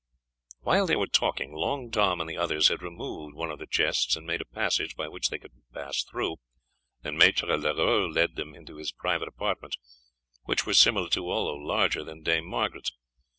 [0.61, 4.15] While they were talking Long Tom and the others had removed one of the chests
[4.15, 6.37] and made a passage by which they could pass through,
[7.03, 9.77] and Maître Leroux led them into his private apartments,
[10.45, 12.91] which were similar to, although larger than, Dame Margaret's.